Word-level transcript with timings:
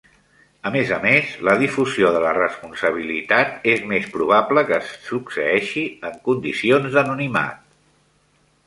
A 0.67 0.69
més 0.75 0.93
a 0.95 0.97
més, 1.01 1.33
la 1.47 1.53
difusió 1.63 2.09
de 2.15 2.21
la 2.23 2.31
responsabilitat 2.37 3.69
és 3.75 3.85
més 3.93 4.09
probable 4.17 4.65
que 4.73 4.81
succeeixi 4.89 5.87
en 6.11 6.21
condicions 6.31 6.99
d'anonimat. 6.99 7.65